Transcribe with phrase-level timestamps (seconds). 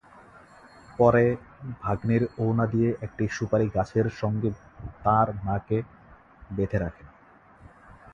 [0.99, 1.25] পরে
[1.81, 4.49] ভাগনির ওড়না দিয়ে একটি সুপারিগাছের সঙ্গে
[5.03, 5.77] তাঁর মাকে
[6.51, 7.07] বেঁধে রাখেন।